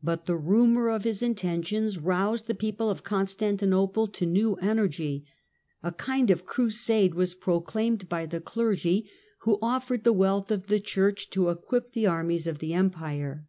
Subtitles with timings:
[0.00, 5.26] But the rumour of his intentions roused the teople of Constantinople to new energy.
[5.82, 9.10] A kind of rusade was proclaimed by the clergy,
[9.40, 12.76] who offered the /ealth of the Church to equip the armies of the 73 74
[12.76, 13.36] THE DAWN OF MEDIEVAL EUROPE